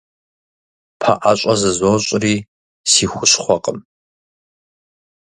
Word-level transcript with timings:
Пэӏэщӏэ 0.99 1.53
зызощӏри– 1.61 2.35
си 2.91 3.05
хущхъуэкъым. 3.11 3.79